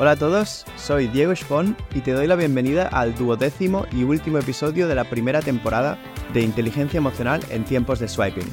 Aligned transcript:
Hola 0.00 0.12
a 0.12 0.16
todos, 0.16 0.64
soy 0.78 1.08
Diego 1.08 1.36
Spon 1.36 1.76
y 1.94 2.00
te 2.00 2.12
doy 2.12 2.26
la 2.26 2.34
bienvenida 2.34 2.88
al 2.88 3.14
duodécimo 3.14 3.84
y 3.92 4.04
último 4.04 4.38
episodio 4.38 4.88
de 4.88 4.94
la 4.94 5.04
primera 5.04 5.42
temporada 5.42 5.98
de 6.32 6.40
Inteligencia 6.40 6.96
Emocional 6.96 7.42
en 7.50 7.66
tiempos 7.66 7.98
de 7.98 8.08
swiping. 8.08 8.48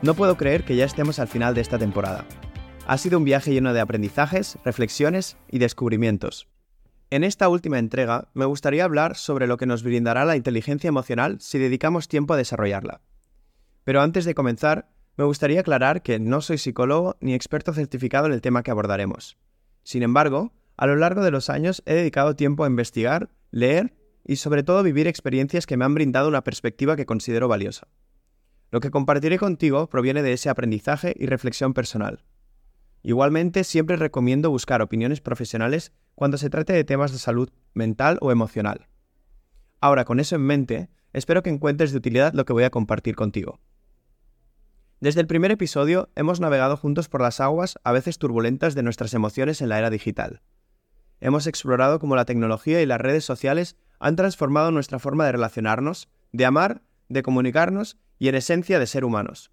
No 0.00 0.14
puedo 0.14 0.38
creer 0.38 0.64
que 0.64 0.74
ya 0.74 0.86
estemos 0.86 1.18
al 1.18 1.28
final 1.28 1.54
de 1.54 1.60
esta 1.60 1.78
temporada. 1.78 2.24
Ha 2.86 2.96
sido 2.96 3.18
un 3.18 3.24
viaje 3.24 3.52
lleno 3.52 3.74
de 3.74 3.80
aprendizajes, 3.80 4.56
reflexiones 4.64 5.36
y 5.50 5.58
descubrimientos. 5.58 6.48
En 7.10 7.24
esta 7.24 7.50
última 7.50 7.78
entrega 7.78 8.28
me 8.32 8.46
gustaría 8.46 8.86
hablar 8.86 9.16
sobre 9.16 9.46
lo 9.46 9.58
que 9.58 9.66
nos 9.66 9.82
brindará 9.82 10.24
la 10.24 10.34
inteligencia 10.34 10.88
emocional 10.88 11.42
si 11.42 11.58
dedicamos 11.58 12.08
tiempo 12.08 12.32
a 12.32 12.38
desarrollarla. 12.38 13.02
Pero 13.84 14.00
antes 14.00 14.24
de 14.24 14.34
comenzar, 14.34 14.88
me 15.18 15.24
gustaría 15.24 15.60
aclarar 15.60 16.00
que 16.00 16.18
no 16.18 16.40
soy 16.40 16.56
psicólogo 16.56 17.18
ni 17.20 17.34
experto 17.34 17.74
certificado 17.74 18.28
en 18.28 18.32
el 18.32 18.40
tema 18.40 18.62
que 18.62 18.70
abordaremos. 18.70 19.36
Sin 19.84 20.02
embargo, 20.02 20.50
a 20.76 20.86
lo 20.86 20.96
largo 20.96 21.22
de 21.22 21.30
los 21.30 21.50
años 21.50 21.82
he 21.86 21.94
dedicado 21.94 22.36
tiempo 22.36 22.64
a 22.64 22.68
investigar, 22.68 23.30
leer 23.50 23.94
y 24.24 24.36
sobre 24.36 24.62
todo 24.62 24.82
vivir 24.82 25.06
experiencias 25.06 25.66
que 25.66 25.76
me 25.76 25.84
han 25.84 25.94
brindado 25.94 26.28
una 26.28 26.44
perspectiva 26.44 26.96
que 26.96 27.06
considero 27.06 27.48
valiosa. 27.48 27.88
Lo 28.70 28.80
que 28.80 28.90
compartiré 28.90 29.38
contigo 29.38 29.88
proviene 29.88 30.22
de 30.22 30.32
ese 30.32 30.48
aprendizaje 30.48 31.14
y 31.16 31.26
reflexión 31.26 31.74
personal. 31.74 32.24
Igualmente, 33.02 33.64
siempre 33.64 33.96
recomiendo 33.96 34.50
buscar 34.50 34.82
opiniones 34.82 35.20
profesionales 35.20 35.92
cuando 36.14 36.38
se 36.38 36.50
trate 36.50 36.72
de 36.72 36.84
temas 36.84 37.12
de 37.12 37.18
salud 37.18 37.50
mental 37.74 38.18
o 38.20 38.32
emocional. 38.32 38.88
Ahora, 39.80 40.04
con 40.04 40.18
eso 40.18 40.36
en 40.36 40.42
mente, 40.42 40.88
espero 41.12 41.42
que 41.42 41.50
encuentres 41.50 41.92
de 41.92 41.98
utilidad 41.98 42.32
lo 42.32 42.46
que 42.46 42.54
voy 42.54 42.64
a 42.64 42.70
compartir 42.70 43.14
contigo. 43.14 43.60
Desde 45.00 45.20
el 45.20 45.26
primer 45.26 45.50
episodio 45.50 46.08
hemos 46.16 46.40
navegado 46.40 46.78
juntos 46.78 47.10
por 47.10 47.20
las 47.20 47.40
aguas 47.40 47.78
a 47.84 47.92
veces 47.92 48.18
turbulentas 48.18 48.74
de 48.74 48.82
nuestras 48.82 49.12
emociones 49.12 49.60
en 49.60 49.68
la 49.68 49.78
era 49.78 49.90
digital. 49.90 50.40
Hemos 51.20 51.46
explorado 51.46 51.98
cómo 51.98 52.16
la 52.16 52.24
tecnología 52.24 52.82
y 52.82 52.86
las 52.86 53.00
redes 53.00 53.24
sociales 53.24 53.76
han 53.98 54.16
transformado 54.16 54.70
nuestra 54.70 54.98
forma 54.98 55.24
de 55.24 55.32
relacionarnos, 55.32 56.08
de 56.32 56.44
amar, 56.44 56.82
de 57.08 57.22
comunicarnos 57.22 57.96
y 58.18 58.28
en 58.28 58.34
esencia 58.34 58.78
de 58.78 58.86
ser 58.86 59.04
humanos. 59.04 59.50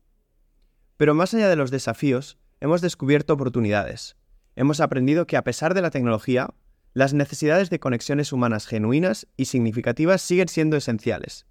Pero 0.98 1.14
más 1.14 1.34
allá 1.34 1.50
de 1.50 1.56
los 1.56 1.72
desafíos, 1.72 2.38
hemos 2.59 2.81
descubierto 2.81 3.34
oportunidades. 3.34 4.18
Hemos 4.56 4.80
aprendido 4.80 5.28
que 5.28 5.38
a 5.38 5.44
pesar 5.44 5.73
de 5.73 5.81
la 5.81 5.90
tecnología, 5.90 6.50
las 6.94 7.14
necesidades 7.14 7.70
de 7.70 7.80
conexiones 7.80 8.34
humanas 8.34 8.68
genuinas 8.68 9.28
y 9.38 9.46
significativas 9.46 10.22
siguen 10.22 10.50
siendo 10.50 10.75
esenciales. 10.75 11.46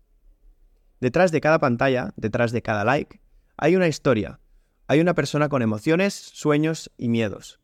Detrás 1.01 1.33
de 1.33 1.41
cada 1.41 1.59
pantalla, 1.59 2.13
detrás 2.17 2.53
de 2.53 2.63
cada 2.63 2.85
like, 2.85 3.21
hay 3.57 3.75
una 3.75 3.89
historia, 3.89 4.39
hay 4.87 5.01
una 5.01 5.15
persona 5.15 5.49
con 5.49 5.63
emociones, 5.63 6.15
sueños 6.15 6.91
y 6.99 7.09
miedos. 7.09 7.59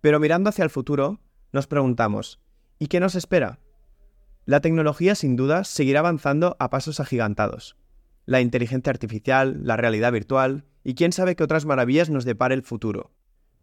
Pero 0.00 0.20
mirando 0.20 0.48
hacia 0.48 0.64
el 0.64 0.70
futuro, 0.70 1.20
nos 1.52 1.66
preguntamos, 1.66 2.40
¿y 2.78 2.88
qué 2.88 3.00
nos 3.00 3.14
espera? 3.14 3.58
La 4.44 4.60
tecnología 4.60 5.14
sin 5.14 5.36
duda 5.36 5.64
seguirá 5.64 6.00
avanzando 6.00 6.56
a 6.58 6.70
pasos 6.70 7.00
agigantados. 7.00 7.76
La 8.24 8.40
inteligencia 8.40 8.90
artificial, 8.90 9.58
la 9.62 9.76
realidad 9.76 10.12
virtual 10.12 10.64
y 10.84 10.94
quién 10.94 11.12
sabe 11.12 11.36
qué 11.36 11.44
otras 11.44 11.66
maravillas 11.66 12.10
nos 12.10 12.24
depare 12.24 12.54
el 12.54 12.62
futuro. 12.62 13.12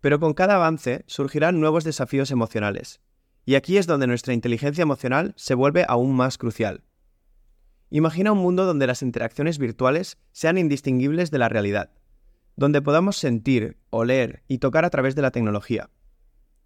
Pero 0.01 0.19
con 0.19 0.33
cada 0.33 0.55
avance 0.55 1.03
surgirán 1.07 1.59
nuevos 1.59 1.83
desafíos 1.83 2.31
emocionales. 2.31 3.01
Y 3.45 3.55
aquí 3.55 3.77
es 3.77 3.87
donde 3.87 4.07
nuestra 4.07 4.33
inteligencia 4.33 4.81
emocional 4.81 5.33
se 5.35 5.53
vuelve 5.53 5.85
aún 5.87 6.15
más 6.15 6.37
crucial. 6.37 6.83
Imagina 7.89 8.31
un 8.31 8.39
mundo 8.39 8.65
donde 8.65 8.87
las 8.87 9.01
interacciones 9.01 9.57
virtuales 9.57 10.17
sean 10.31 10.57
indistinguibles 10.57 11.31
de 11.31 11.37
la 11.37 11.49
realidad, 11.49 11.91
donde 12.55 12.81
podamos 12.81 13.17
sentir, 13.17 13.77
oler 13.89 14.43
y 14.47 14.57
tocar 14.57 14.85
a 14.85 14.89
través 14.89 15.15
de 15.15 15.21
la 15.21 15.31
tecnología. 15.31 15.89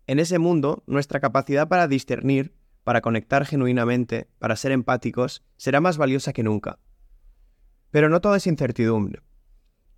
En 0.09 0.17
ese 0.17 0.39
mundo, 0.39 0.81
nuestra 0.87 1.19
capacidad 1.19 1.67
para 1.67 1.87
discernir, 1.87 2.55
para 2.83 3.01
conectar 3.01 3.45
genuinamente, 3.45 4.27
para 4.39 4.55
ser 4.55 4.71
empáticos, 4.71 5.43
será 5.55 5.81
más 5.81 5.99
valiosa 5.99 6.33
que 6.33 6.41
nunca. 6.41 6.79
Pero 7.91 8.09
no 8.09 8.19
todo 8.19 8.33
es 8.33 8.47
incertidumbre. 8.47 9.21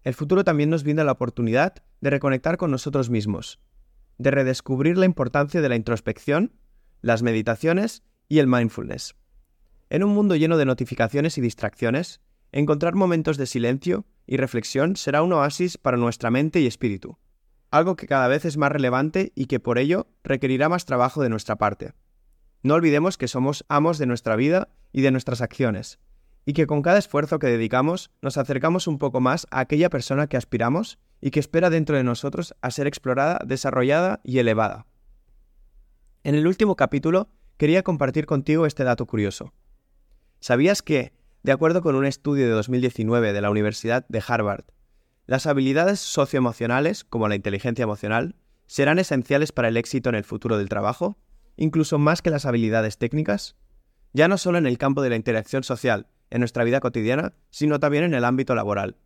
El 0.03 0.13
futuro 0.13 0.43
también 0.43 0.69
nos 0.69 0.83
brinda 0.83 1.05
la 1.05 1.13
oportunidad 1.13 1.75
de 2.01 2.09
reconectar 2.09 2.57
con 2.57 2.71
nosotros 2.71 3.09
mismos, 3.09 3.61
de 4.17 4.31
redescubrir 4.31 4.97
la 4.97 5.05
importancia 5.05 5.61
de 5.61 5.69
la 5.69 5.77
introspección, 5.77 6.59
las 6.99 7.23
meditaciones 7.23 8.03
y 8.27 8.39
el 8.39 8.47
mindfulness. 8.47 9.15
En 9.89 10.03
un 10.03 10.13
mundo 10.13 10.35
lleno 10.35 10.57
de 10.57 10.65
notificaciones 10.65 11.37
y 11.37 11.41
distracciones, 11.41 12.19
encontrar 12.51 12.95
momentos 12.95 13.37
de 13.37 13.45
silencio 13.45 14.03
y 14.27 14.35
reflexión 14.35 14.97
será 14.97 15.23
un 15.23 15.31
oasis 15.31 15.77
para 15.77 15.95
nuestra 15.95 16.31
mente 16.31 16.59
y 16.59 16.67
espíritu, 16.67 17.17
algo 17.71 17.95
que 17.95 18.07
cada 18.07 18.27
vez 18.27 18.45
es 18.45 18.57
más 18.57 18.71
relevante 18.71 19.31
y 19.33 19.45
que 19.45 19.59
por 19.59 19.79
ello 19.79 20.07
requerirá 20.23 20.69
más 20.69 20.85
trabajo 20.85 21.23
de 21.23 21.29
nuestra 21.29 21.55
parte. 21.55 21.93
No 22.63 22.75
olvidemos 22.75 23.17
que 23.17 23.27
somos 23.27 23.65
amos 23.69 23.97
de 23.97 24.05
nuestra 24.05 24.35
vida 24.35 24.69
y 24.91 25.01
de 25.01 25.11
nuestras 25.11 25.41
acciones, 25.41 25.99
y 26.45 26.53
que 26.53 26.67
con 26.67 26.81
cada 26.81 26.99
esfuerzo 26.99 27.39
que 27.39 27.47
dedicamos 27.47 28.11
nos 28.21 28.37
acercamos 28.37 28.87
un 28.87 28.99
poco 28.99 29.21
más 29.21 29.47
a 29.51 29.61
aquella 29.61 29.89
persona 29.89 30.27
que 30.27 30.37
aspiramos 30.37 30.99
y 31.21 31.31
que 31.31 31.39
espera 31.39 31.69
dentro 31.69 31.95
de 31.95 32.03
nosotros 32.03 32.55
a 32.61 32.71
ser 32.71 32.87
explorada, 32.87 33.39
desarrollada 33.45 34.19
y 34.23 34.39
elevada. 34.39 34.85
En 36.23 36.35
el 36.35 36.45
último 36.45 36.75
capítulo 36.75 37.29
quería 37.57 37.83
compartir 37.83 38.25
contigo 38.25 38.65
este 38.65 38.83
dato 38.83 39.05
curioso. 39.05 39.53
¿Sabías 40.39 40.81
que, 40.81 41.13
de 41.43 41.51
acuerdo 41.51 41.81
con 41.81 41.95
un 41.95 42.05
estudio 42.05 42.45
de 42.45 42.51
2019 42.51 43.33
de 43.33 43.41
la 43.41 43.49
Universidad 43.49 44.05
de 44.07 44.23
Harvard, 44.27 44.65
las 45.25 45.45
habilidades 45.45 45.99
socioemocionales, 45.99 47.03
como 47.03 47.27
la 47.27 47.35
inteligencia 47.35 47.83
emocional, 47.83 48.35
serán 48.67 48.99
esenciales 48.99 49.51
para 49.51 49.67
el 49.67 49.77
éxito 49.77 50.09
en 50.09 50.15
el 50.15 50.23
futuro 50.23 50.57
del 50.57 50.69
trabajo, 50.69 51.17
incluso 51.57 51.99
más 51.99 52.21
que 52.21 52.29
las 52.29 52.45
habilidades 52.45 52.97
técnicas? 52.97 53.55
Ya 54.13 54.27
no 54.27 54.37
solo 54.37 54.57
en 54.57 54.65
el 54.65 54.77
campo 54.77 55.01
de 55.01 55.09
la 55.09 55.15
interacción 55.15 55.63
social, 55.63 56.07
en 56.29 56.39
nuestra 56.39 56.63
vida 56.63 56.79
cotidiana, 56.79 57.33
sino 57.49 57.79
también 57.79 58.03
en 58.03 58.13
el 58.13 58.25
ámbito 58.25 58.55
laboral. 58.55 58.97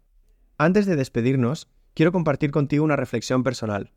Antes 0.58 0.86
de 0.86 0.96
despedirnos, 0.96 1.68
quiero 1.94 2.12
compartir 2.12 2.52
contigo 2.52 2.84
una 2.84 2.96
reflexión 2.96 3.44
personal. 3.44 3.92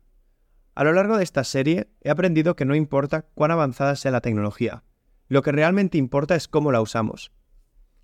A 0.75 0.83
lo 0.83 0.93
largo 0.93 1.17
de 1.17 1.23
esta 1.23 1.43
serie 1.43 1.89
he 2.01 2.09
aprendido 2.09 2.55
que 2.55 2.65
no 2.65 2.75
importa 2.75 3.23
cuán 3.33 3.51
avanzada 3.51 3.95
sea 3.95 4.11
la 4.11 4.21
tecnología, 4.21 4.83
lo 5.27 5.43
que 5.43 5.51
realmente 5.51 5.97
importa 5.97 6.35
es 6.35 6.47
cómo 6.47 6.71
la 6.71 6.81
usamos. 6.81 7.31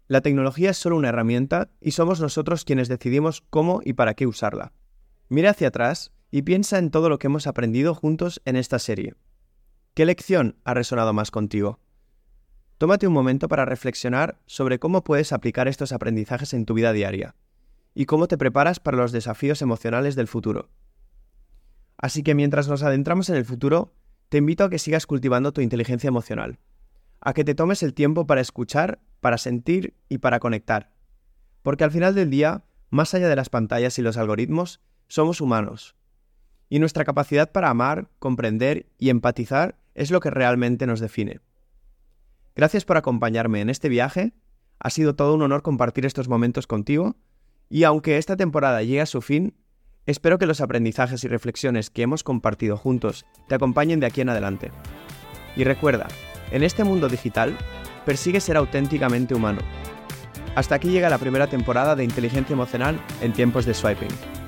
La 0.08 0.22
tecnología 0.22 0.70
es 0.70 0.78
solo 0.78 0.98
una 0.98 1.10
herramienta 1.10 1.70
y 1.82 1.92
somos 1.92 2.22
nosotros 2.22 2.64
quienes 2.64 2.88
decidimos 2.88 3.42
cómo 3.50 3.82
y 3.84 3.94
para 3.94 4.14
qué 4.14 4.28
usarla. 4.28 4.72
Mira 5.30 5.50
hacia 5.50 5.70
atrás 5.70 6.12
y 6.30 6.44
piensa 6.44 6.78
en 6.78 6.92
todo 6.92 7.10
lo 7.10 7.18
que 7.18 7.26
hemos 7.26 7.48
aprendido 7.48 7.96
juntos 7.96 8.40
en 8.46 8.56
esta 8.56 8.78
serie. 8.78 9.16
¿Qué 9.96 10.06
lección 10.06 10.58
ha 10.64 10.76
resonado 10.76 11.12
más 11.12 11.32
contigo? 11.32 11.80
Tómate 12.78 13.08
un 13.08 13.14
momento 13.14 13.48
para 13.48 13.66
reflexionar 13.66 14.38
sobre 14.46 14.78
cómo 14.78 15.04
puedes 15.04 15.34
aplicar 15.34 15.68
estos 15.68 15.92
aprendizajes 15.92 16.54
en 16.54 16.66
tu 16.66 16.76
vida 16.76 16.94
diaria 16.94 17.36
y 17.96 18.06
cómo 18.06 18.28
te 18.28 18.38
preparas 18.38 18.80
para 18.80 18.98
los 18.98 19.12
desafíos 19.12 19.64
emocionales 19.64 20.16
del 20.16 20.28
futuro. 20.28 20.70
Así 21.98 22.22
que 22.22 22.36
mientras 22.36 22.68
nos 22.68 22.84
adentramos 22.84 23.30
en 23.30 23.38
el 23.38 23.46
futuro, 23.46 23.94
te 24.30 24.38
invito 24.38 24.66
a 24.66 24.70
que 24.70 24.78
sigas 24.78 25.08
cultivando 25.08 25.52
tu 25.52 25.62
inteligencia 25.62 26.10
emocional 26.10 26.60
a 27.26 27.34
que 27.34 27.44
te 27.44 27.56
tomes 27.56 27.82
el 27.82 27.96
tiempo 27.96 28.28
para 28.28 28.40
escuchar, 28.40 29.00
para 29.26 29.40
sentir 29.40 29.96
y 30.08 30.20
para 30.20 30.40
conectar. 30.40 30.92
Porque 31.64 31.84
al 31.84 31.90
final 31.90 32.14
del 32.14 32.30
día, 32.30 32.64
más 32.92 33.16
allá 33.16 33.28
de 33.28 33.36
las 33.36 33.50
pantallas 33.50 33.98
y 33.98 34.04
los 34.04 34.18
algoritmos, 34.18 34.82
somos 35.08 35.42
humanos. 35.42 35.96
Y 36.70 36.78
nuestra 36.78 37.06
capacidad 37.06 37.52
para 37.52 37.72
amar, 37.72 38.12
comprender 38.20 38.86
y 39.00 39.10
empatizar 39.10 39.80
es 39.96 40.12
lo 40.12 40.20
que 40.20 40.30
realmente 40.30 40.86
nos 40.86 41.00
define. 41.00 41.40
Gracias 42.56 42.86
por 42.86 42.98
acompañarme 42.98 43.62
en 43.62 43.72
este 43.72 43.90
viaje. 43.90 44.34
Ha 44.78 44.92
sido 44.92 45.16
todo 45.16 45.34
un 45.34 45.42
honor 45.42 45.64
compartir 45.64 46.06
estos 46.06 46.30
momentos 46.30 46.68
contigo. 46.68 47.16
Y 47.68 47.84
aunque 47.84 48.20
esta 48.20 48.38
temporada 48.38 48.84
llegue 48.84 49.02
a 49.02 49.08
su 49.08 49.24
fin, 49.24 49.56
espero 50.06 50.38
que 50.38 50.46
los 50.46 50.62
aprendizajes 50.62 51.24
y 51.24 51.28
reflexiones 51.28 51.90
que 51.90 52.04
hemos 52.04 52.24
compartido 52.24 52.78
juntos 52.78 53.26
te 53.48 53.56
acompañen 53.56 54.00
de 54.00 54.06
aquí 54.06 54.22
en 54.22 54.30
adelante. 54.30 54.72
Y 55.56 55.64
recuerda, 55.64 56.10
en 56.52 56.62
este 56.62 56.84
mundo 56.84 57.10
digital, 57.10 57.58
persigue 58.06 58.40
ser 58.40 58.58
auténticamente 58.58 59.34
humano. 59.34 59.62
Hasta 60.56 60.76
aquí 60.76 60.90
llega 60.90 61.10
la 61.10 61.18
primera 61.18 61.48
temporada 61.48 61.96
de 61.96 62.04
Inteligencia 62.04 62.54
Emocional 62.54 63.00
en 63.22 63.34
tiempos 63.34 63.66
de 63.66 63.74
swiping. 63.74 64.45